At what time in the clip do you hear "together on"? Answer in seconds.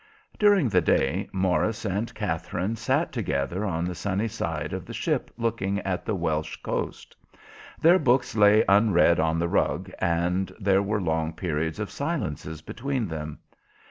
3.11-3.85